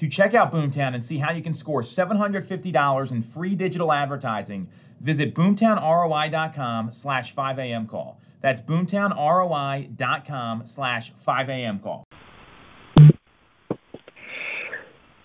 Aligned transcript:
To 0.00 0.08
check 0.08 0.32
out 0.32 0.50
Boomtown 0.50 0.94
and 0.94 1.04
see 1.04 1.18
how 1.18 1.30
you 1.30 1.42
can 1.42 1.52
score 1.52 1.82
$750 1.82 3.12
in 3.12 3.22
free 3.22 3.54
digital 3.54 3.92
advertising, 3.92 4.66
visit 5.02 5.34
boomtownroi.com 5.34 6.90
slash 6.90 7.34
5am 7.34 7.86
call. 7.86 8.18
That's 8.40 8.62
boomtownroi.com 8.62 10.62
slash 10.64 11.12
5am 11.28 11.82
call. 11.82 12.04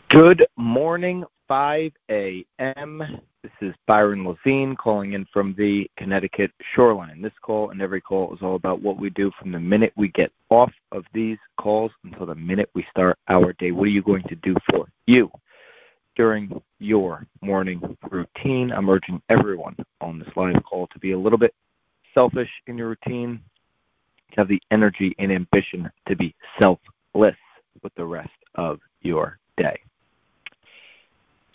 Good 0.09 0.45
morning, 0.57 1.23
5 1.47 1.93
a.m. 2.11 3.21
This 3.45 3.69
is 3.69 3.75
Byron 3.85 4.27
Levine 4.27 4.75
calling 4.75 5.13
in 5.13 5.27
from 5.31 5.53
the 5.55 5.87
Connecticut 5.99 6.49
shoreline. 6.73 7.21
This 7.21 7.31
call 7.43 7.69
and 7.69 7.79
every 7.79 8.01
call 8.01 8.33
is 8.33 8.39
all 8.41 8.55
about 8.55 8.81
what 8.81 8.99
we 8.99 9.11
do 9.11 9.29
from 9.39 9.51
the 9.51 9.59
minute 9.59 9.93
we 9.95 10.07
get 10.07 10.31
off 10.49 10.71
of 10.91 11.05
these 11.13 11.37
calls 11.55 11.91
until 12.03 12.25
the 12.25 12.33
minute 12.33 12.71
we 12.73 12.83
start 12.89 13.19
our 13.27 13.53
day. 13.53 13.69
What 13.69 13.83
are 13.83 13.91
you 13.91 14.01
going 14.01 14.23
to 14.29 14.35
do 14.37 14.55
for 14.71 14.87
you 15.05 15.29
during 16.15 16.59
your 16.79 17.27
morning 17.41 17.79
routine? 18.09 18.71
I'm 18.71 18.89
urging 18.89 19.21
everyone 19.29 19.75
on 20.01 20.17
this 20.17 20.29
live 20.35 20.63
call 20.67 20.87
to 20.87 20.97
be 20.97 21.11
a 21.11 21.19
little 21.19 21.37
bit 21.37 21.53
selfish 22.15 22.49
in 22.65 22.79
your 22.79 22.89
routine, 22.89 23.39
to 24.31 24.37
have 24.37 24.47
the 24.47 24.61
energy 24.71 25.15
and 25.19 25.31
ambition 25.31 25.91
to 26.07 26.15
be 26.15 26.33
selfless 26.59 27.37
with 27.83 27.93
the 27.95 28.05
rest 28.05 28.29
of 28.55 28.79
your 29.01 29.37
day. 29.55 29.79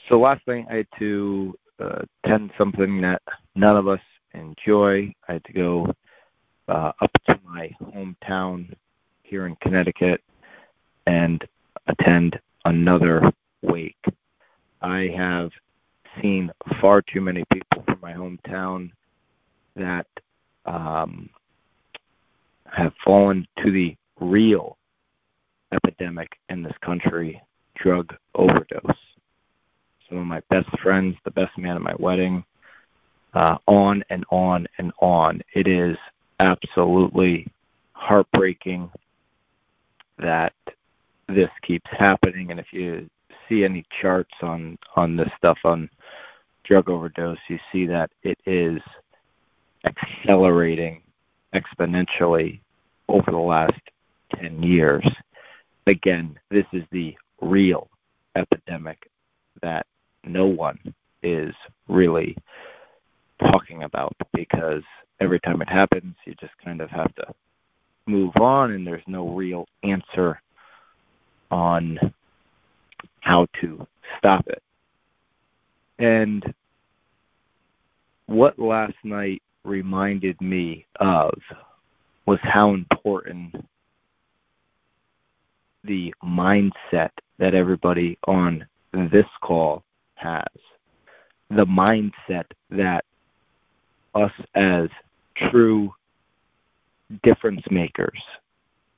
So 0.08 0.20
last 0.20 0.44
thing 0.44 0.66
I 0.70 0.76
had 0.76 0.86
to 1.00 1.56
uh, 1.80 2.02
attend 2.24 2.50
something 2.58 3.00
that 3.00 3.22
none 3.54 3.76
of 3.76 3.88
us 3.88 4.00
enjoy. 4.34 5.12
I 5.28 5.32
had 5.34 5.44
to 5.44 5.52
go 5.52 5.92
uh, 6.68 6.92
up 7.00 7.10
to 7.26 7.38
my 7.44 7.70
hometown 7.82 8.72
here 9.22 9.46
in 9.46 9.56
Connecticut 9.56 10.22
and 11.06 11.44
attend 11.86 12.38
another 12.64 13.32
wake. 13.62 14.04
I 14.82 15.12
have 15.16 15.50
seen 16.20 16.50
far 16.80 17.02
too 17.02 17.20
many 17.20 17.44
people 17.52 17.82
from 17.84 17.98
my 18.00 18.12
hometown 18.12 18.90
that 19.76 20.06
um, 20.66 21.28
have 22.66 22.92
fallen 23.04 23.46
to 23.64 23.70
the 23.70 23.96
real 24.20 24.76
epidemic 25.72 26.28
in 26.48 26.62
this 26.62 26.76
country 26.84 27.40
drug 27.76 28.14
overdose. 28.34 28.96
Some 30.10 30.18
of 30.18 30.26
my 30.26 30.42
best 30.50 30.68
friends, 30.80 31.16
the 31.24 31.30
best 31.30 31.56
man 31.56 31.76
at 31.76 31.82
my 31.82 31.94
wedding, 31.98 32.44
uh, 33.32 33.56
on 33.66 34.04
and 34.10 34.24
on 34.30 34.66
and 34.78 34.92
on. 34.98 35.40
It 35.54 35.66
is 35.68 35.96
absolutely 36.40 37.46
heartbreaking 37.92 38.90
that 40.18 40.52
this 41.28 41.48
keeps 41.62 41.88
happening. 41.90 42.50
And 42.50 42.58
if 42.58 42.72
you 42.72 43.08
see 43.48 43.64
any 43.64 43.84
charts 44.02 44.34
on 44.42 44.76
on 44.96 45.16
this 45.16 45.30
stuff 45.38 45.58
on 45.64 45.88
drug 46.64 46.90
overdose, 46.90 47.38
you 47.48 47.58
see 47.70 47.86
that 47.86 48.10
it 48.24 48.38
is 48.46 48.80
accelerating 49.84 51.02
exponentially 51.54 52.60
over 53.08 53.30
the 53.30 53.36
last 53.36 53.80
10 54.36 54.62
years. 54.62 55.04
Again, 55.86 56.38
this 56.50 56.66
is 56.72 56.84
the 56.90 57.16
real 57.40 57.88
epidemic 58.36 59.10
that 59.62 59.86
no 60.24 60.46
one 60.46 60.78
is 61.22 61.54
really 61.88 62.36
talking 63.40 63.84
about 63.84 64.14
because 64.32 64.82
every 65.20 65.40
time 65.40 65.62
it 65.62 65.68
happens, 65.68 66.14
you 66.24 66.34
just 66.40 66.52
kind 66.64 66.80
of 66.80 66.90
have 66.90 67.14
to 67.16 67.26
move 68.06 68.34
on, 68.36 68.72
and 68.72 68.86
there's 68.86 69.02
no 69.06 69.28
real 69.28 69.66
answer 69.82 70.40
on 71.50 71.98
how 73.20 73.46
to 73.60 73.86
stop 74.18 74.46
it. 74.48 74.62
And 75.98 76.42
what 78.26 78.58
last 78.58 78.94
night 79.04 79.42
reminded 79.64 80.40
me 80.40 80.86
of 80.98 81.34
was 82.26 82.38
how 82.42 82.74
important 82.74 83.54
the 85.84 86.14
mindset 86.24 87.10
that 87.38 87.54
everybody 87.54 88.18
on 88.26 88.64
this 88.92 89.26
call 89.42 89.82
has. 90.20 90.46
The 91.50 91.66
mindset 91.66 92.44
that 92.70 93.04
us 94.14 94.32
as 94.54 94.88
true 95.50 95.92
difference 97.22 97.62
makers 97.70 98.20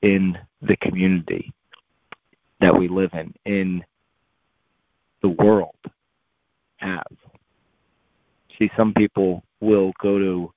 in 0.01 0.37
the 0.61 0.75
community 0.77 1.51
that 2.59 2.77
we 2.77 2.87
live 2.87 3.11
in, 3.13 3.33
in 3.45 3.83
the 5.21 5.29
world, 5.29 5.75
have. 6.77 7.03
See, 8.57 8.69
some 8.77 8.93
people 8.93 9.43
will 9.61 9.93
go 10.01 10.19
to 10.19 10.53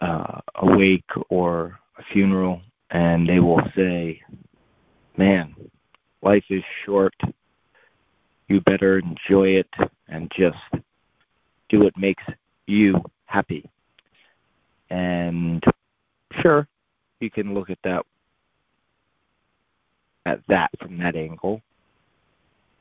uh, 0.00 0.40
a 0.56 0.76
wake 0.76 1.10
or 1.30 1.78
a 1.98 2.02
funeral 2.12 2.60
and 2.90 3.28
they 3.28 3.40
will 3.40 3.62
say, 3.76 4.20
Man, 5.16 5.54
life 6.22 6.44
is 6.48 6.62
short. 6.84 7.14
You 8.48 8.60
better 8.62 8.98
enjoy 8.98 9.48
it 9.50 9.68
and 10.08 10.30
just 10.36 10.56
do 11.68 11.80
what 11.80 11.96
makes 11.96 12.24
you 12.66 13.02
happy. 13.26 13.68
And 14.90 15.62
sure, 16.40 16.66
you 17.20 17.30
can 17.30 17.54
look 17.54 17.70
at 17.70 17.78
that 17.84 18.06
at 20.24 20.40
that 20.48 20.70
from 20.80 20.98
that 20.98 21.16
angle. 21.16 21.62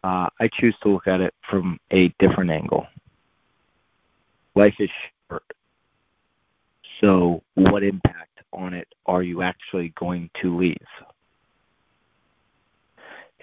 Uh, 0.04 0.30
I 0.40 0.50
choose 0.60 0.76
to 0.84 0.90
look 0.90 1.08
at 1.08 1.22
it 1.22 1.34
from 1.50 1.80
a 1.92 2.10
different 2.20 2.52
angle. 2.52 2.88
Life 4.56 4.76
is 4.80 4.90
short. 5.30 5.44
So, 7.02 7.44
what 7.56 7.84
impact 7.84 8.40
on 8.54 8.74
it 8.74 8.88
are 9.06 9.24
you 9.24 9.42
actually 9.42 9.94
going 10.00 10.30
to 10.42 10.58
leave? 10.58 10.78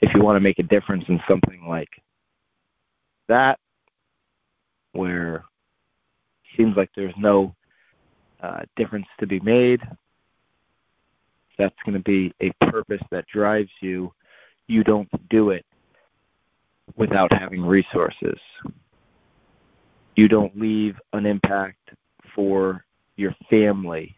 If 0.02 0.12
you 0.14 0.22
want 0.22 0.36
to 0.36 0.40
make 0.40 0.58
a 0.58 0.62
difference 0.64 1.04
in 1.08 1.20
something 1.28 1.66
like 1.68 1.88
that, 3.28 3.58
where 4.92 5.36
it 5.36 5.42
seems 6.56 6.76
like 6.76 6.90
there's 6.94 7.14
no 7.18 7.54
uh, 8.42 8.60
difference 8.76 9.06
to 9.20 9.26
be 9.26 9.40
made, 9.40 9.80
that's 11.58 11.74
going 11.84 11.96
to 11.96 12.02
be 12.02 12.34
a 12.40 12.52
purpose 12.66 13.00
that 13.10 13.24
drives 13.32 13.70
you. 13.80 14.12
You 14.66 14.84
don't 14.84 15.08
do 15.30 15.50
it 15.50 15.64
without 16.96 17.32
having 17.32 17.62
resources. 17.62 18.38
You 20.16 20.28
don't 20.28 20.58
leave 20.58 20.96
an 21.12 21.26
impact 21.26 21.90
for 22.34 22.84
your 23.16 23.34
family 23.50 24.16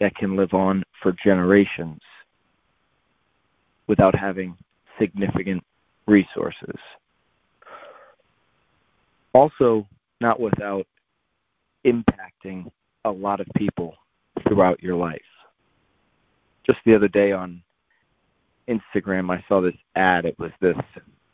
that 0.00 0.14
can 0.16 0.36
live 0.36 0.52
on 0.52 0.82
for 1.02 1.14
generations 1.24 2.00
without 3.86 4.14
having 4.14 4.56
significant 4.98 5.62
resources. 6.06 6.76
Also, 9.34 9.86
not 10.20 10.40
without 10.40 10.86
impacting 11.86 12.70
a 13.04 13.10
lot 13.10 13.40
of 13.40 13.46
people 13.56 13.94
throughout 14.46 14.82
your 14.82 14.96
life. 14.96 15.20
Just 16.64 16.78
the 16.84 16.94
other 16.94 17.08
day 17.08 17.32
on 17.32 17.62
Instagram, 18.68 19.30
I 19.30 19.44
saw 19.48 19.60
this 19.60 19.74
ad. 19.96 20.24
It 20.24 20.38
was 20.38 20.52
this 20.60 20.76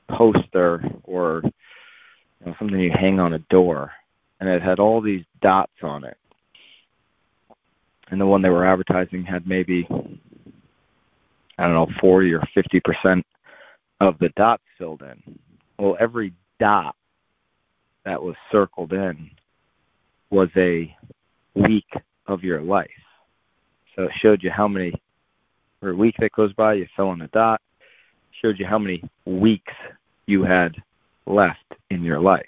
poster 0.09 0.83
or 1.05 1.43
you 1.45 2.47
know, 2.47 2.55
something 2.59 2.79
you 2.79 2.93
hang 2.93 3.21
on 3.21 3.35
a 3.35 3.41
door, 3.50 3.93
and 4.41 4.49
it 4.49 4.62
had 4.62 4.79
all 4.79 5.01
these 5.01 5.25
dots 5.43 5.73
on 5.83 6.05
it 6.05 6.17
and 8.11 8.21
the 8.21 8.27
one 8.27 8.43
they 8.43 8.51
were 8.51 8.67
advertising 8.67 9.25
had 9.25 9.47
maybe 9.47 9.87
I 11.61 11.65
don't 11.65 11.75
know, 11.75 11.89
40 12.01 12.33
or 12.35 12.43
50 12.55 12.81
percent 12.81 13.27
of 14.01 14.19
the 14.19 14.29
dots 14.37 14.62
filled 14.77 15.03
in. 15.03 15.39
Well, 15.79 15.97
every 15.99 16.33
dot 16.61 16.94
that 18.08 18.22
was 18.22 18.37
circled 18.50 18.94
in 18.94 19.31
was 20.31 20.49
a 20.56 20.96
week 21.55 21.93
of 22.26 22.43
your 22.43 22.62
life. 22.62 22.88
So 23.94 24.05
it 24.05 24.12
showed 24.22 24.43
you 24.43 24.50
how 24.50 24.66
many, 24.66 24.94
for 25.78 25.90
a 25.90 25.94
week 25.94 26.14
that 26.20 26.32
goes 26.32 26.55
by, 26.55 26.75
you 26.75 26.87
fill 26.96 27.12
in 27.12 27.19
the 27.19 27.26
dot. 27.28 27.60
Showed 28.40 28.58
you 28.58 28.64
how 28.64 28.78
many 28.78 29.02
weeks 29.26 29.75
you 30.25 30.43
had 30.43 30.75
left 31.26 31.75
in 31.90 32.02
your 32.02 32.19
life. 32.19 32.46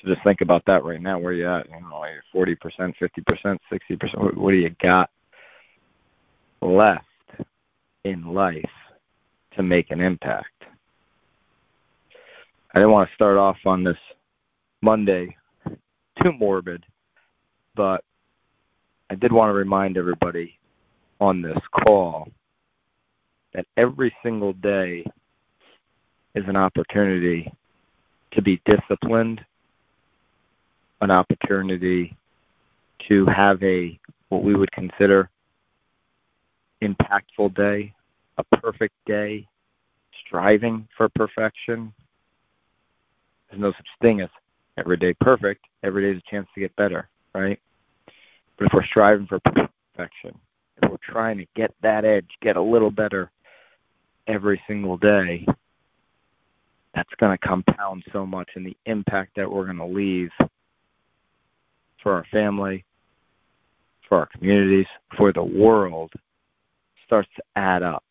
So 0.00 0.08
just 0.08 0.24
think 0.24 0.40
about 0.40 0.64
that 0.66 0.84
right 0.84 1.02
now. 1.02 1.18
Where 1.18 1.34
you 1.34 1.46
at? 1.46 1.68
You 1.68 1.80
know, 1.80 2.04
forty 2.32 2.54
percent, 2.54 2.94
fifty 2.98 3.22
percent, 3.26 3.60
sixty 3.70 3.96
percent. 3.96 4.38
What 4.38 4.52
do 4.52 4.56
you 4.56 4.74
got 4.80 5.10
left 6.62 7.04
in 8.04 8.32
life 8.32 8.64
to 9.56 9.62
make 9.62 9.90
an 9.90 10.00
impact? 10.00 10.55
I 12.76 12.78
didn't 12.78 12.90
want 12.92 13.08
to 13.08 13.14
start 13.14 13.38
off 13.38 13.56
on 13.64 13.82
this 13.82 13.96
Monday 14.82 15.34
too 16.22 16.32
morbid, 16.38 16.84
but 17.74 18.04
I 19.08 19.14
did 19.14 19.32
want 19.32 19.48
to 19.48 19.54
remind 19.54 19.96
everybody 19.96 20.58
on 21.18 21.40
this 21.40 21.56
call 21.72 22.28
that 23.54 23.64
every 23.78 24.14
single 24.22 24.52
day 24.52 25.06
is 26.34 26.44
an 26.46 26.56
opportunity 26.58 27.50
to 28.32 28.42
be 28.42 28.60
disciplined, 28.66 29.40
an 31.00 31.10
opportunity 31.10 32.14
to 33.08 33.24
have 33.24 33.62
a 33.62 33.98
what 34.28 34.44
we 34.44 34.54
would 34.54 34.72
consider 34.72 35.30
impactful 36.82 37.54
day, 37.54 37.94
a 38.36 38.44
perfect 38.58 38.96
day, 39.06 39.48
striving 40.26 40.86
for 40.94 41.08
perfection. 41.14 41.90
There's 43.48 43.60
no 43.60 43.72
such 43.72 43.86
thing 44.00 44.20
as 44.20 44.28
every 44.76 44.96
day 44.96 45.14
perfect. 45.20 45.64
Every 45.82 46.02
day 46.02 46.16
is 46.16 46.22
a 46.26 46.30
chance 46.30 46.48
to 46.54 46.60
get 46.60 46.74
better, 46.76 47.08
right? 47.34 47.58
But 48.58 48.66
if 48.66 48.72
we're 48.72 48.86
striving 48.86 49.26
for 49.26 49.40
perfection, 49.40 50.38
if 50.82 50.90
we're 50.90 50.96
trying 51.02 51.38
to 51.38 51.46
get 51.54 51.74
that 51.82 52.04
edge, 52.04 52.28
get 52.42 52.56
a 52.56 52.62
little 52.62 52.90
better 52.90 53.30
every 54.26 54.60
single 54.66 54.96
day, 54.96 55.46
that's 56.94 57.14
going 57.18 57.36
to 57.36 57.46
compound 57.46 58.02
so 58.12 58.24
much 58.24 58.48
and 58.54 58.66
the 58.66 58.76
impact 58.86 59.36
that 59.36 59.50
we're 59.50 59.66
going 59.66 59.76
to 59.76 59.86
leave 59.86 60.30
for 62.02 62.14
our 62.14 62.24
family, 62.32 62.84
for 64.08 64.18
our 64.18 64.26
communities, 64.26 64.86
for 65.16 65.32
the 65.32 65.42
world 65.42 66.12
starts 67.04 67.28
to 67.36 67.42
add 67.54 67.82
up. 67.82 68.02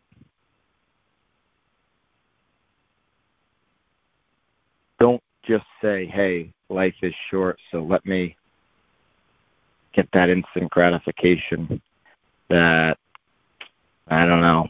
Don't 5.00 5.22
just 5.48 5.66
say, 5.82 6.06
hey, 6.06 6.52
life 6.70 6.96
is 7.02 7.14
short, 7.30 7.58
so 7.72 7.84
let 7.84 8.06
me 8.06 8.36
get 9.94 10.08
that 10.14 10.30
instant 10.30 10.70
gratification 10.72 11.82
that, 12.50 12.98
I 14.08 14.26
don't 14.26 14.42
know, 14.42 14.68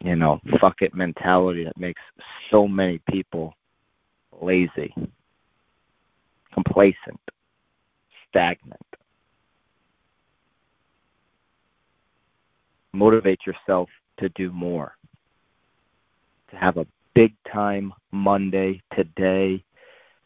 you 0.00 0.16
know, 0.16 0.40
fuck 0.60 0.82
it 0.82 0.94
mentality 0.94 1.64
that 1.64 1.78
makes 1.78 2.00
so 2.50 2.66
many 2.66 3.00
people 3.10 3.54
lazy, 4.40 4.94
complacent, 6.52 7.20
stagnant. 8.28 8.80
Motivate 12.92 13.40
yourself 13.46 13.88
to 14.18 14.28
do 14.30 14.50
more, 14.52 14.96
to 16.50 16.56
have 16.56 16.76
a 16.76 16.86
big 17.14 17.34
time 17.50 17.92
Monday 18.10 18.82
today, 18.94 19.62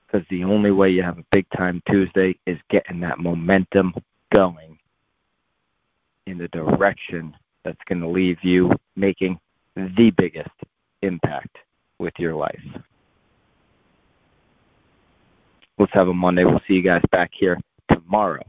because 0.07 0.27
the 0.31 0.45
only 0.45 0.71
way 0.71 0.91
you 0.91 1.03
have 1.03 1.19
a 1.19 1.25
big 1.33 1.47
time 1.57 1.83
Tuesday 1.89 2.39
is 2.47 2.59
getting 2.71 3.01
that 3.01 3.19
momentum 3.19 3.95
going 4.35 4.79
in 6.27 6.39
the 6.39 6.49
direction 6.49 7.35
that's 7.65 7.81
going 7.89 8.01
to 8.01 8.09
leave 8.09 8.39
you 8.43 8.71
making 8.95 9.39
the 9.75 10.11
biggest 10.17 10.51
impact 11.03 11.57
with 11.99 12.15
your 12.19 12.35
life. 12.35 12.61
Let's 15.79 15.93
have 15.93 16.09
a 16.09 16.15
Monday. 16.15 16.45
We'll 16.45 16.63
see 16.67 16.75
you 16.75 16.83
guys 16.83 17.03
back 17.11 17.31
here 17.35 17.61
tomorrow 17.91 18.43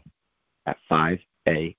at 0.66 0.78
5 0.88 1.20
a.m. 1.48 1.74